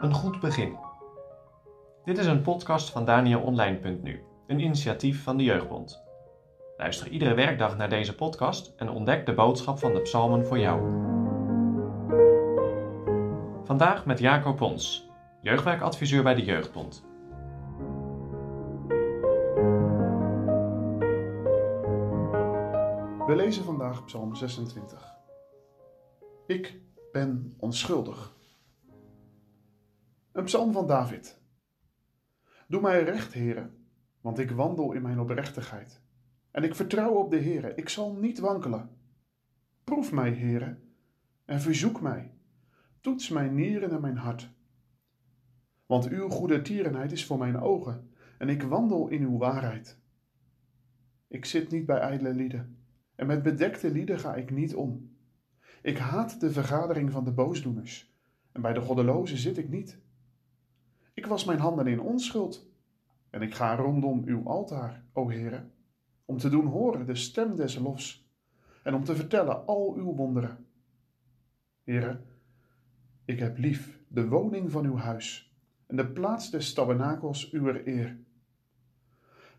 [0.00, 0.76] Een goed begin.
[2.04, 6.04] Dit is een podcast van DanielOnline.nu, een initiatief van de Jeugdbond.
[6.76, 10.80] Luister iedere werkdag naar deze podcast en ontdek de boodschap van de psalmen voor jou.
[13.64, 17.04] Vandaag met Jacob Pons, jeugdwerkadviseur bij de Jeugdbond.
[23.26, 25.15] We lezen vandaag Psalm 26.
[26.46, 26.80] Ik
[27.12, 28.36] ben onschuldig.
[30.32, 31.40] Een psalm van David.
[32.68, 33.86] Doe mij recht, heren,
[34.20, 36.02] want ik wandel in mijn oprechtigheid.
[36.50, 38.90] En ik vertrouw op de heren, ik zal niet wankelen.
[39.84, 40.82] Proef mij, heren,
[41.44, 42.34] en verzoek mij.
[43.00, 44.50] Toets mijn nieren en mijn hart.
[45.86, 50.00] Want uw goede tierenheid is voor mijn ogen, en ik wandel in uw waarheid.
[51.28, 52.78] Ik zit niet bij ijdele lieden,
[53.14, 55.15] en met bedekte lieden ga ik niet om.
[55.86, 58.14] Ik haat de vergadering van de boosdoeners,
[58.52, 59.98] en bij de goddelozen zit ik niet.
[61.14, 62.70] Ik was mijn handen in onschuld,
[63.30, 65.64] en ik ga rondom uw altaar, o Heere,
[66.24, 68.30] om te doen horen de stem des lofs,
[68.82, 70.66] en om te vertellen al uw wonderen.
[71.82, 72.20] Heere,
[73.24, 75.56] ik heb lief de woning van uw huis,
[75.86, 78.18] en de plaats des tabernakels uwer eer.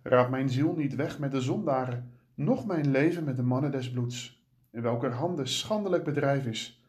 [0.02, 3.92] Raad mijn ziel niet weg met de zondaren, noch mijn leven met de mannen des
[3.92, 4.37] bloeds,
[4.72, 6.84] in welker handen schandelijk bedrijf is,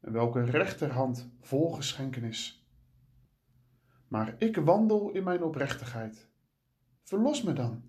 [0.00, 2.68] en welke rechterhand vol geschenken is.
[4.08, 6.28] Maar ik wandel in mijn oprechtigheid.
[7.02, 7.82] Verlos me dan,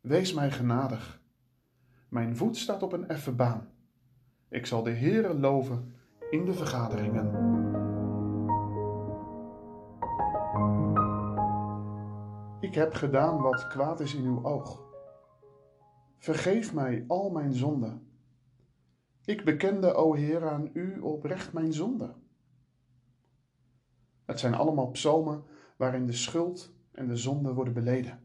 [0.00, 1.20] wees mij genadig.
[2.08, 3.68] Mijn voet staat op een effen baan.
[4.48, 5.94] Ik zal de Heere loven
[6.30, 7.58] in de vergaderingen.
[12.60, 14.82] Ik heb gedaan wat kwaad is in uw oog.
[16.18, 18.09] Vergeef mij al mijn zonden.
[19.30, 22.14] Ik bekende, o Heer, aan u oprecht mijn zonde.
[24.24, 25.44] Het zijn allemaal psalmen
[25.76, 28.20] waarin de schuld en de zonde worden beleden.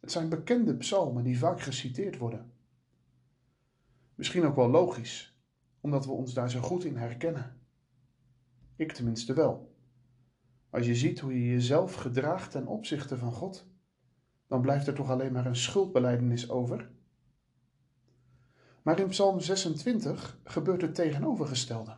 [0.00, 2.52] Het zijn bekende psalmen die vaak geciteerd worden.
[4.14, 5.40] Misschien ook wel logisch,
[5.80, 7.60] omdat we ons daar zo goed in herkennen.
[8.76, 9.74] Ik tenminste wel.
[10.70, 13.66] Als je ziet hoe je jezelf gedraagt ten opzichte van God,
[14.46, 16.90] dan blijft er toch alleen maar een schuldbeleidenis over.
[18.90, 21.96] Maar in Psalm 26 gebeurt het tegenovergestelde.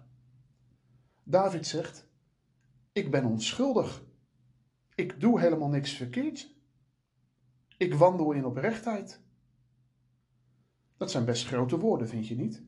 [1.22, 2.06] David zegt:
[2.92, 4.04] Ik ben onschuldig.
[4.94, 6.54] Ik doe helemaal niks verkeerd.
[7.76, 9.20] Ik wandel in oprechtheid.
[10.96, 12.62] Dat zijn best grote woorden, vind je niet?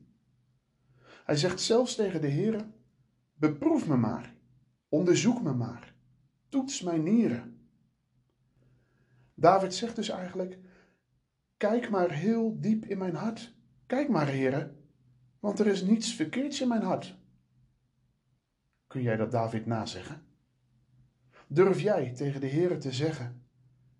[1.25, 2.67] Hij zegt zelfs tegen de Heer:
[3.33, 4.35] Beproef me maar,
[4.89, 5.95] onderzoek me maar,
[6.49, 7.67] toets mijn nieren.
[9.33, 10.59] David zegt dus eigenlijk:
[11.57, 13.53] Kijk maar heel diep in mijn hart.
[13.85, 14.89] Kijk maar, heren,
[15.39, 17.17] want er is niets verkeerds in mijn hart.
[18.87, 20.25] Kun jij dat David nazeggen?
[21.47, 23.43] Durf jij tegen de Heere te zeggen: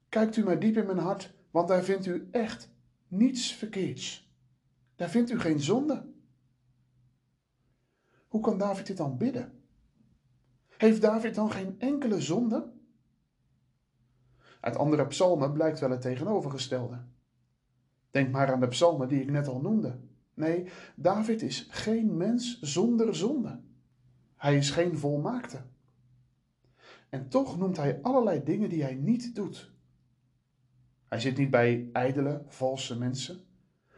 [0.10, 2.70] Kijkt u maar diep in mijn hart, want daar vindt u echt
[3.08, 4.34] niets verkeerds.
[4.96, 6.14] Daar vindt u geen zonde.
[8.28, 9.64] Hoe kan David dit dan bidden?
[10.78, 12.74] Heeft David dan geen enkele zonde?
[14.60, 17.04] Uit andere psalmen blijkt wel het tegenovergestelde.
[18.16, 20.00] Denk maar aan de psalmen die ik net al noemde.
[20.34, 23.60] Nee, David is geen mens zonder zonde.
[24.36, 25.62] Hij is geen volmaakte.
[27.10, 29.72] En toch noemt hij allerlei dingen die hij niet doet.
[31.08, 33.44] Hij zit niet bij ijdele, valse mensen.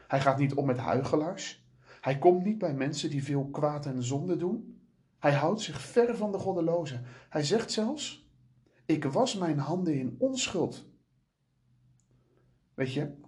[0.07, 1.67] Hij gaat niet om met huigelaars.
[2.01, 4.81] Hij komt niet bij mensen die veel kwaad en zonde doen.
[5.19, 7.03] Hij houdt zich ver van de goddelozen.
[7.29, 8.29] Hij zegt zelfs:
[8.85, 10.85] Ik was mijn handen in onschuld.
[12.73, 13.25] Weet je,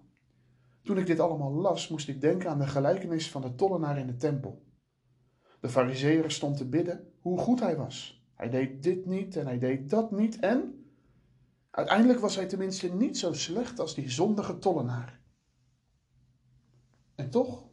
[0.90, 4.08] toen ik dit allemaal las, moest ik denken aan de gelijkenis van de tollenaar in
[4.08, 4.66] de tempel.
[5.60, 8.24] De fariseer stond te bidden hoe goed hij was.
[8.34, 10.86] Hij deed dit niet en hij deed dat niet en
[11.72, 15.22] uiteindelijk was hij tenminste niet zo slecht als die zondige tollenaar.
[17.16, 17.70] En toch,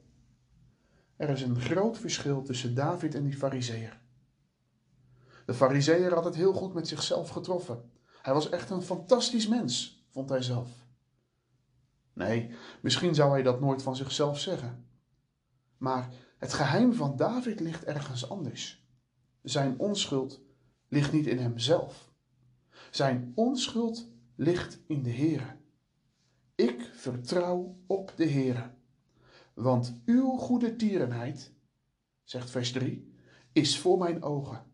[1.17, 4.01] er is een groot verschil tussen David en die fariseer.
[5.47, 7.91] De fariseer had het heel goed met zichzelf getroffen.
[8.23, 10.86] Hij was echt een fantastisch mens, vond hij zelf.
[12.17, 14.87] Nee, misschien zou hij dat nooit van zichzelf zeggen.
[15.77, 16.09] Maar
[16.39, 18.87] het geheim van David ligt ergens anders.
[19.43, 20.41] Zijn onschuld
[20.89, 22.13] ligt niet in hemzelf.
[22.91, 25.57] Zijn onschuld ligt in de Heere.
[26.55, 28.71] Ik vertrouw op de Heere.
[29.55, 31.53] Want uw goede tierenheid,
[32.25, 33.15] zegt vers 3,
[33.53, 34.65] is voor mijn ogen.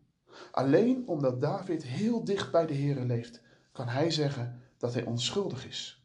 [0.51, 3.41] Alleen omdat David heel dicht bij de Heere leeft,
[3.71, 6.02] kan hij zeggen dat hij onschuldig is.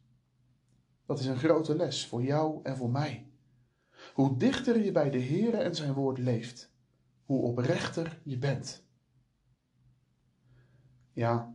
[1.09, 3.31] Dat is een grote les voor jou en voor mij.
[4.15, 6.71] Hoe dichter je bij de Heere en zijn woord leeft,
[7.25, 8.85] hoe oprechter je bent.
[11.13, 11.55] Ja,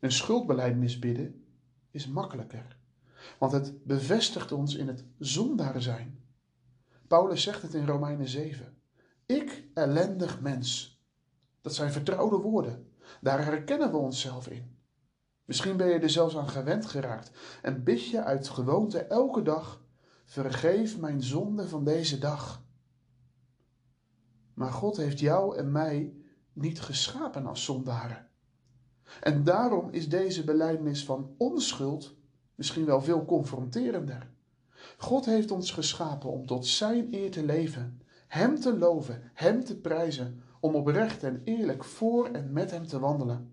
[0.00, 1.44] een schuldbelijdenis bidden
[1.90, 2.76] is makkelijker,
[3.38, 6.24] want het bevestigt ons in het zondaar zijn.
[7.06, 8.76] Paulus zegt het in Romeinen 7.
[9.26, 11.00] Ik, ellendig mens.
[11.60, 12.92] Dat zijn vertrouwde woorden.
[13.20, 14.76] Daar herkennen we onszelf in.
[15.52, 17.30] Misschien ben je er zelfs aan gewend geraakt
[17.62, 19.82] en bid je uit gewoonte elke dag:
[20.24, 22.62] Vergeef mijn zonde van deze dag.
[24.54, 26.14] Maar God heeft jou en mij
[26.52, 28.28] niet geschapen als zondaren.
[29.20, 32.16] En daarom is deze belijdenis van onschuld
[32.54, 34.30] misschien wel veel confronterender.
[34.96, 39.76] God heeft ons geschapen om tot Zijn eer te leven, Hem te loven, Hem te
[39.76, 43.51] prijzen, om oprecht en eerlijk voor en met Hem te wandelen.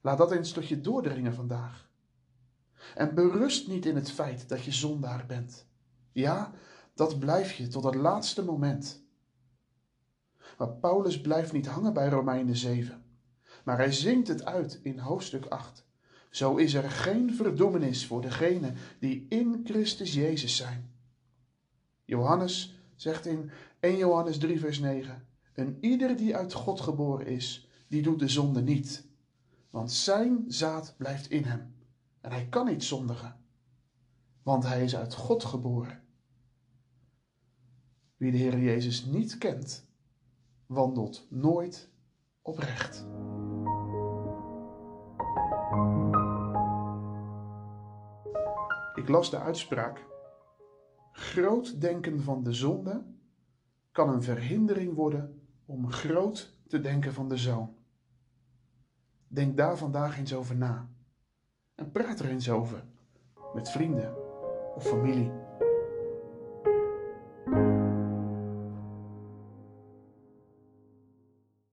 [0.00, 1.88] Laat dat eens tot je doordringen vandaag.
[2.94, 5.66] En berust niet in het feit dat je zondaar bent.
[6.12, 6.52] Ja,
[6.94, 9.02] dat blijf je tot het laatste moment.
[10.58, 13.02] Maar Paulus blijft niet hangen bij Romeinen 7,
[13.64, 15.84] maar hij zingt het uit in hoofdstuk 8.
[16.30, 20.90] Zo is er geen verdoemenis voor degenen die in Christus Jezus zijn.
[22.04, 23.50] Johannes zegt in
[23.80, 28.28] 1 Johannes 3, vers 9: En ieder die uit God geboren is, die doet de
[28.28, 29.09] zonde niet,
[29.70, 31.74] want zijn zaad blijft in hem
[32.20, 33.36] en hij kan niet zondigen,
[34.42, 36.02] want hij is uit God geboren.
[38.16, 39.86] Wie de Heer Jezus niet kent,
[40.66, 41.90] wandelt nooit
[42.42, 43.06] oprecht.
[48.94, 50.06] Ik las de uitspraak:
[51.12, 53.04] Groot denken van de zonde
[53.92, 57.79] kan een verhindering worden om groot te denken van de zoon.
[59.32, 60.88] Denk daar vandaag eens over na
[61.74, 62.84] en praat er eens over
[63.54, 64.14] met vrienden
[64.74, 65.39] of familie.